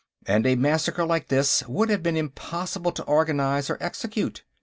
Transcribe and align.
And 0.25 0.47
a 0.47 0.55
massacre 0.55 1.05
like 1.05 1.27
this 1.27 1.61
would 1.67 1.91
have 1.91 2.01
been 2.01 2.17
impossible 2.17 2.91
to 2.93 3.03
organize 3.03 3.69
or 3.69 3.77
execute. 3.79 4.43